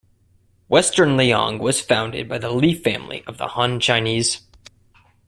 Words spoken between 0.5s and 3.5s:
Western Liang was founded by the Li family of the